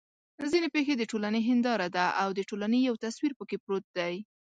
ځان 0.51 0.65
پېښې 0.75 0.93
د 0.97 1.03
ټولنې 1.11 1.41
هنداره 1.49 1.87
ده 1.95 2.05
او 2.21 2.29
د 2.37 2.39
ټولنې 2.49 2.79
یو 2.87 2.95
تصویر 3.03 3.31
پکې 3.39 3.57
پروت 3.63 3.85
دی. 3.97 4.15